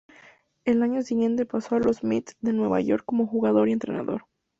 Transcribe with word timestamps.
El 0.65 0.81
año 0.81 1.03
siguiente 1.03 1.45
pasó 1.45 1.75
a 1.75 1.79
los 1.79 2.03
Mets 2.03 2.35
de 2.39 2.53
New 2.53 2.75
York 2.79 3.05
como 3.05 3.27
jugador 3.27 3.69
y 3.69 3.73
entrenador. 3.73 4.25